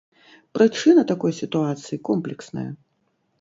Прычына 0.57 1.03
такой 1.11 1.31
сітуацыі 1.41 2.01
комплексная. 2.11 2.65